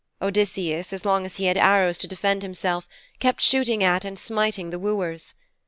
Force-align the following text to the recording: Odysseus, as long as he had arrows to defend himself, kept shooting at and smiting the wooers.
Odysseus, 0.19 0.91
as 0.93 1.05
long 1.05 1.27
as 1.27 1.35
he 1.35 1.45
had 1.45 1.57
arrows 1.57 1.95
to 1.99 2.07
defend 2.07 2.41
himself, 2.41 2.87
kept 3.19 3.39
shooting 3.39 3.83
at 3.83 4.03
and 4.03 4.17
smiting 4.17 4.71
the 4.71 4.79
wooers. 4.79 5.35